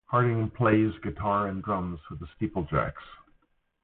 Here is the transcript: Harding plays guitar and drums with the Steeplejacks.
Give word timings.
Harding 0.07 0.49
plays 0.49 0.91
guitar 1.03 1.45
and 1.47 1.61
drums 1.63 1.99
with 2.09 2.19
the 2.19 2.25
Steeplejacks. 2.35 2.95